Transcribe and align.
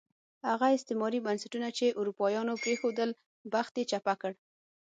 هغه 0.49 0.67
استعماري 0.77 1.19
بنسټونه 1.25 1.67
چې 1.77 1.95
اروپایانو 1.99 2.53
پرېښودل، 2.63 3.09
بخت 3.53 3.73
یې 3.79 3.83
چپه 3.91 4.13
کړ. 4.21 4.31